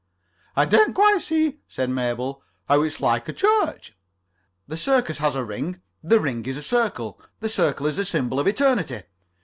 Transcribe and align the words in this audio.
"I 0.55 0.65
don't 0.65 0.95
quite 0.95 1.21
see," 1.21 1.59
said 1.67 1.91
Mabel, 1.91 2.41
"how 2.67 2.81
it's 2.81 2.99
like 3.01 3.29
a 3.29 3.33
church." 3.33 3.95
"The 4.67 4.75
circus 4.75 5.19
has 5.19 5.35
a 5.35 5.43
ring. 5.43 5.79
The 6.01 6.19
ring 6.19 6.43
is 6.47 6.57
a 6.57 6.63
circle. 6.63 7.21
The 7.39 7.49
circle 7.49 7.85
is 7.85 7.97
the 7.97 8.05
symbol 8.05 8.39
of 8.39 8.47
eternity. 8.47 9.03